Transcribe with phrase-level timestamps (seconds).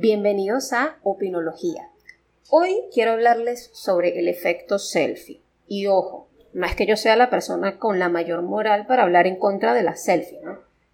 [0.00, 1.88] Bienvenidos a Opinología.
[2.50, 5.42] Hoy quiero hablarles sobre el efecto selfie.
[5.66, 9.26] Y ojo, no es que yo sea la persona con la mayor moral para hablar
[9.26, 10.38] en contra de la selfie.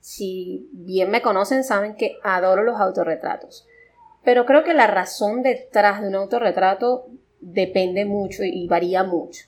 [0.00, 3.66] Si bien me conocen, saben que adoro los autorretratos.
[4.24, 7.04] Pero creo que la razón detrás de un autorretrato
[7.40, 9.44] depende mucho y varía mucho.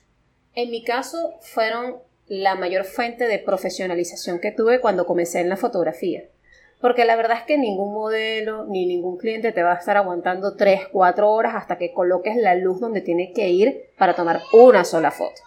[0.53, 1.95] En mi caso, fueron
[2.27, 6.25] la mayor fuente de profesionalización que tuve cuando comencé en la fotografía.
[6.79, 10.55] Porque la verdad es que ningún modelo ni ningún cliente te va a estar aguantando
[10.55, 14.83] 3, 4 horas hasta que coloques la luz donde tiene que ir para tomar una
[14.83, 15.41] sola foto.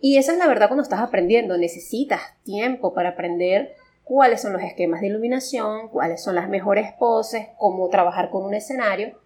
[0.00, 1.58] Y esa es la verdad cuando estás aprendiendo.
[1.58, 7.48] Necesitas tiempo para aprender cuáles son los esquemas de iluminación, cuáles son las mejores poses,
[7.58, 9.18] cómo trabajar con un escenario.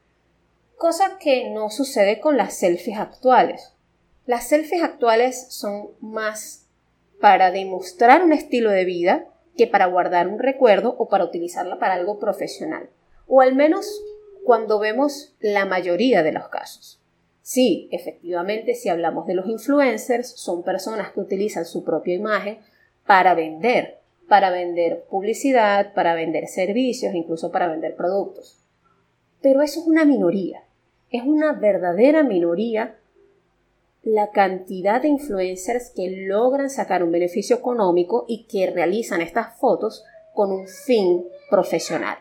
[0.76, 3.74] Cosa que no sucede con las selfies actuales.
[4.26, 6.66] Las selfies actuales son más
[7.20, 11.94] para demostrar un estilo de vida que para guardar un recuerdo o para utilizarla para
[11.94, 12.88] algo profesional.
[13.26, 14.02] O al menos
[14.44, 17.00] cuando vemos la mayoría de los casos.
[17.40, 22.58] Sí, efectivamente, si hablamos de los influencers, son personas que utilizan su propia imagen
[23.06, 28.64] para vender, para vender publicidad, para vender servicios, incluso para vender productos.
[29.42, 30.62] Pero eso es una minoría,
[31.10, 32.96] es una verdadera minoría
[34.04, 40.04] la cantidad de influencers que logran sacar un beneficio económico y que realizan estas fotos
[40.34, 42.18] con un fin profesional.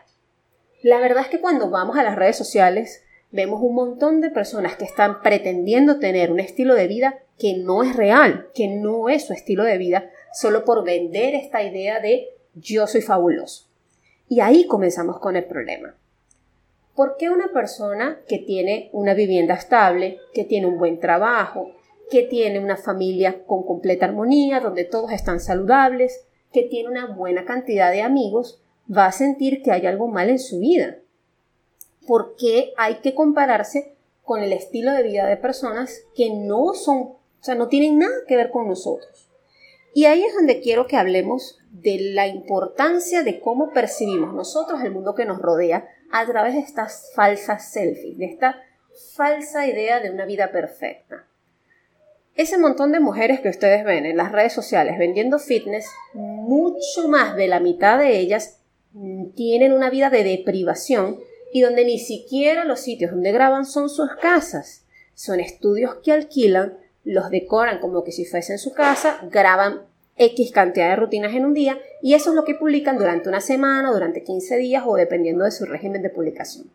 [0.82, 4.76] La verdad es que cuando vamos a las redes sociales vemos un montón de personas
[4.76, 9.26] que están pretendiendo tener un estilo de vida que no es real, que no es
[9.26, 13.68] su estilo de vida, solo por vender esta idea de yo soy fabuloso.
[14.28, 15.96] Y ahí comenzamos con el problema.
[16.94, 21.72] ¿Por qué una persona que tiene una vivienda estable, que tiene un buen trabajo,
[22.08, 27.44] que tiene una familia con completa armonía, donde todos están saludables, que tiene una buena
[27.44, 30.98] cantidad de amigos, va a sentir que hay algo mal en su vida?
[32.06, 36.98] ¿Por qué hay que compararse con el estilo de vida de personas que no son,
[36.98, 39.33] o sea, no tienen nada que ver con nosotros?
[39.94, 44.90] Y ahí es donde quiero que hablemos de la importancia de cómo percibimos nosotros el
[44.90, 48.60] mundo que nos rodea a través de estas falsas selfies, de esta
[49.14, 51.26] falsa idea de una vida perfecta.
[52.34, 57.36] Ese montón de mujeres que ustedes ven en las redes sociales vendiendo fitness, mucho más
[57.36, 58.60] de la mitad de ellas
[59.34, 61.18] tienen una vida de deprivación
[61.52, 64.84] y donde ni siquiera los sitios donde graban son sus casas.
[65.14, 69.82] Son estudios que alquilan, los decoran como que si fuesen su casa, graban
[70.16, 73.40] X cantidad de rutinas en un día y eso es lo que publican durante una
[73.40, 76.70] semana, durante 15 días o dependiendo de su régimen de publicación.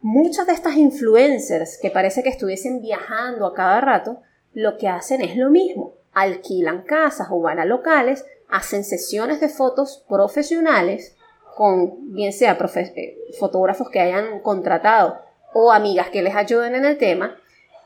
[0.00, 4.20] Muchas de estas influencers que parece que estuviesen viajando a cada rato,
[4.52, 5.94] lo que hacen es lo mismo.
[6.12, 11.16] Alquilan casas o van a locales, hacen sesiones de fotos profesionales
[11.56, 15.20] con bien sea eh, fotógrafos que hayan contratado
[15.54, 17.36] o amigas que les ayuden en el tema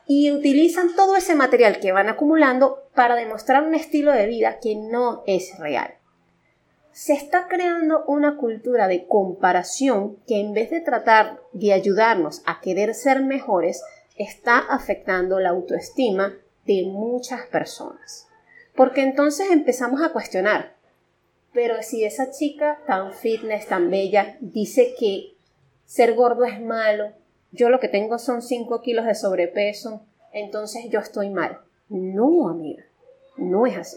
[0.06, 4.76] y utilizan todo ese material que van acumulando para demostrar un estilo de vida que
[4.76, 5.94] no es real.
[6.92, 12.60] Se está creando una cultura de comparación que en vez de tratar de ayudarnos a
[12.60, 13.82] querer ser mejores,
[14.16, 16.34] está afectando la autoestima
[16.64, 18.28] de muchas personas.
[18.74, 20.76] Porque entonces empezamos a cuestionar,
[21.52, 25.36] pero si esa chica tan fitness, tan bella, dice que
[25.84, 27.12] ser gordo es malo,
[27.52, 30.02] yo lo que tengo son 5 kilos de sobrepeso,
[30.32, 31.60] entonces yo estoy mal.
[31.88, 32.84] No, amiga,
[33.36, 33.96] no es así.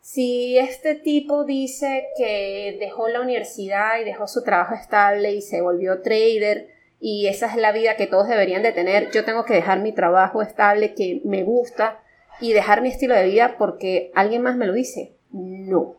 [0.00, 5.60] Si este tipo dice que dejó la universidad y dejó su trabajo estable y se
[5.60, 6.68] volvió trader
[6.98, 9.92] y esa es la vida que todos deberían de tener, yo tengo que dejar mi
[9.92, 12.00] trabajo estable que me gusta
[12.40, 15.14] y dejar mi estilo de vida porque alguien más me lo dice.
[15.30, 15.96] No.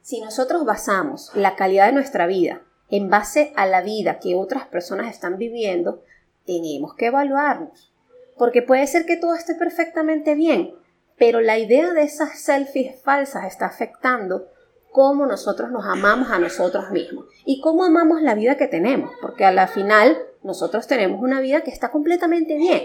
[0.00, 4.66] Si nosotros basamos la calidad de nuestra vida en base a la vida que otras
[4.66, 6.02] personas están viviendo,
[6.46, 7.92] tenemos que evaluarnos.
[8.36, 10.74] Porque puede ser que todo esté perfectamente bien,
[11.16, 14.48] pero la idea de esas selfies falsas está afectando
[14.90, 19.44] cómo nosotros nos amamos a nosotros mismos y cómo amamos la vida que tenemos, porque
[19.44, 22.82] a la final nosotros tenemos una vida que está completamente bien.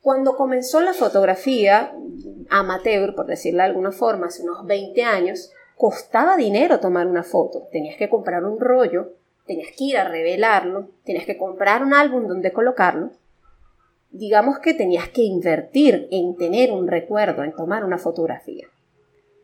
[0.00, 1.92] Cuando comenzó la fotografía
[2.48, 7.66] amateur, por decirlo de alguna forma, hace unos 20 años, costaba dinero tomar una foto.
[7.72, 9.14] Tenías que comprar un rollo,
[9.46, 13.12] tenías que ir a revelarlo, tenías que comprar un álbum donde colocarlo.
[14.10, 18.68] Digamos que tenías que invertir en tener un recuerdo, en tomar una fotografía.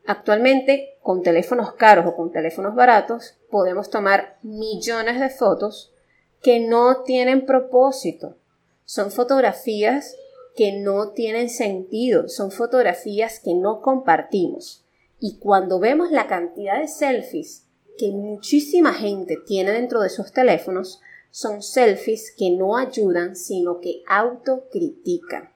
[0.05, 5.95] Actualmente, con teléfonos caros o con teléfonos baratos, podemos tomar millones de fotos
[6.43, 8.37] que no tienen propósito.
[8.85, 10.15] Son fotografías
[10.55, 14.86] que no tienen sentido, son fotografías que no compartimos.
[15.19, 17.67] Y cuando vemos la cantidad de selfies
[17.99, 24.03] que muchísima gente tiene dentro de sus teléfonos son selfies que no ayudan, sino que
[24.07, 25.51] autocritican,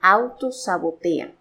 [0.00, 1.34] autosabotean.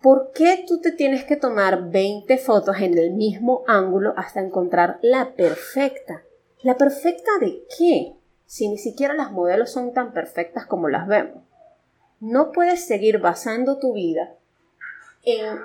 [0.00, 4.98] ¿Por qué tú te tienes que tomar 20 fotos en el mismo ángulo hasta encontrar
[5.00, 6.24] la perfecta?
[6.62, 8.16] ¿La perfecta de qué?
[8.46, 11.44] Si ni siquiera las modelos son tan perfectas como las vemos.
[12.18, 14.34] No puedes seguir basando tu vida
[15.22, 15.60] en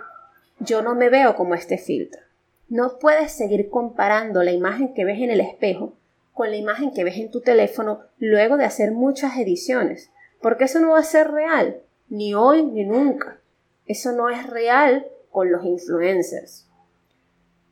[0.60, 2.22] yo no me veo como este filtro.
[2.70, 5.94] No puedes seguir comparando la imagen que ves en el espejo
[6.38, 10.80] con la imagen que ves en tu teléfono luego de hacer muchas ediciones, porque eso
[10.80, 13.40] no va a ser real, ni hoy ni nunca.
[13.88, 16.68] Eso no es real con los influencers.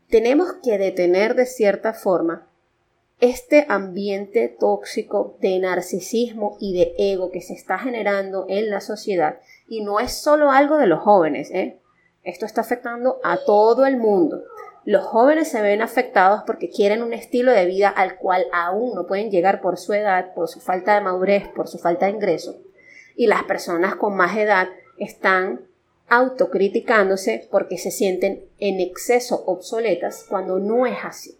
[0.09, 2.47] Tenemos que detener de cierta forma
[3.19, 9.39] este ambiente tóxico de narcisismo y de ego que se está generando en la sociedad.
[9.67, 11.77] Y no es solo algo de los jóvenes, ¿eh?
[12.25, 14.43] Esto está afectando a todo el mundo.
[14.83, 19.05] Los jóvenes se ven afectados porque quieren un estilo de vida al cual aún no
[19.05, 22.59] pueden llegar por su edad, por su falta de madurez, por su falta de ingreso.
[23.15, 24.67] Y las personas con más edad
[24.97, 25.67] están
[26.07, 31.37] autocriticándose porque se sienten en exceso obsoletas cuando no es así.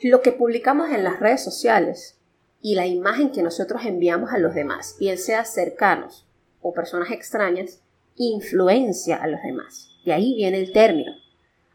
[0.00, 2.18] Lo que publicamos en las redes sociales
[2.60, 6.26] y la imagen que nosotros enviamos a los demás, bien sea cercanos
[6.60, 7.83] o personas extrañas,
[8.16, 9.90] influencia a los demás.
[10.04, 11.12] De ahí viene el término.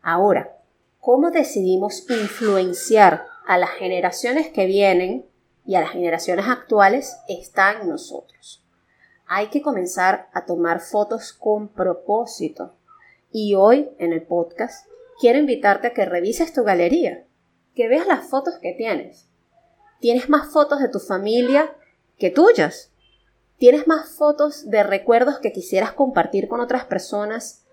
[0.02, 0.58] Ahora,
[1.00, 5.26] ¿cómo decidimos influenciar a las generaciones que vienen
[5.66, 7.18] y a las generaciones actuales?
[7.28, 8.64] Está en nosotros
[9.30, 12.74] hay que comenzar a tomar fotos con propósito.
[13.32, 14.88] Y hoy, en el podcast,
[15.22, 17.26] quiero invitarte a que revises tu galería,
[17.76, 19.30] que veas las fotos que tienes.
[20.00, 21.76] ¿Tienes más fotos de tu familia
[22.18, 22.92] que tuyas?
[23.60, 27.66] ¿Tienes más fotos de recuerdos que quisieras compartir con otras personas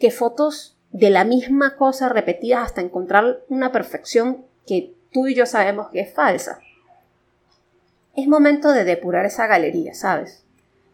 [0.00, 5.46] que fotos de la misma cosa repetidas hasta encontrar una perfección que tú y yo
[5.46, 6.58] sabemos que es falsa?
[8.16, 10.44] Es momento de depurar esa galería, ¿sabes?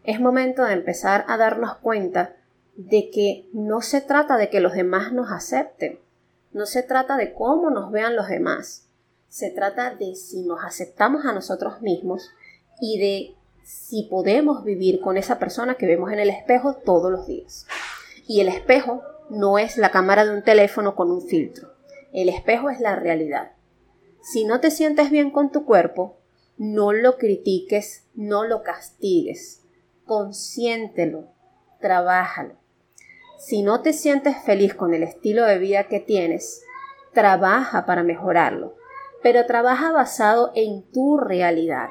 [0.03, 2.35] es momento de empezar a darnos cuenta
[2.75, 5.99] de que no se trata de que los demás nos acepten,
[6.53, 8.87] no se trata de cómo nos vean los demás,
[9.27, 12.31] se trata de si nos aceptamos a nosotros mismos
[12.79, 17.27] y de si podemos vivir con esa persona que vemos en el espejo todos los
[17.27, 17.67] días.
[18.27, 21.73] Y el espejo no es la cámara de un teléfono con un filtro,
[22.13, 23.53] el espejo es la realidad.
[24.21, 26.17] Si no te sientes bien con tu cuerpo,
[26.57, 29.63] no lo critiques, no lo castigues,
[30.05, 31.29] consiéntelo,
[31.79, 32.55] trabájalo.
[33.39, 36.61] Si no te sientes feliz con el estilo de vida que tienes,
[37.13, 38.75] trabaja para mejorarlo,
[39.23, 41.89] pero trabaja basado en tu realidad,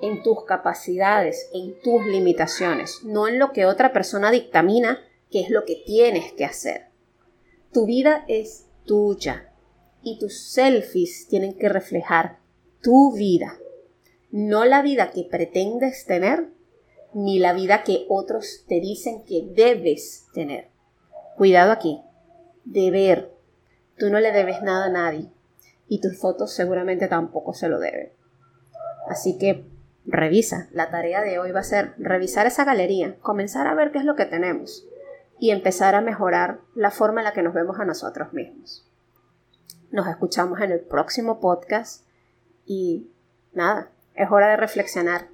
[0.00, 5.00] en tus capacidades, en tus limitaciones, no en lo que otra persona dictamina
[5.30, 6.86] que es lo que tienes que hacer.
[7.72, 9.52] Tu vida es tuya
[10.02, 12.38] y tus selfies tienen que reflejar
[12.80, 13.58] tu vida,
[14.30, 16.48] no la vida que pretendes tener
[17.14, 20.68] ni la vida que otros te dicen que debes tener.
[21.36, 22.02] Cuidado aquí.
[22.64, 23.32] Deber.
[23.96, 25.30] Tú no le debes nada a nadie.
[25.88, 28.12] Y tus fotos seguramente tampoco se lo deben.
[29.08, 29.64] Así que
[30.08, 30.68] revisa.
[30.72, 34.04] La tarea de hoy va a ser revisar esa galería, comenzar a ver qué es
[34.04, 34.86] lo que tenemos
[35.38, 38.90] y empezar a mejorar la forma en la que nos vemos a nosotros mismos.
[39.90, 42.04] Nos escuchamos en el próximo podcast
[42.66, 43.10] y
[43.52, 45.28] nada, es hora de reflexionar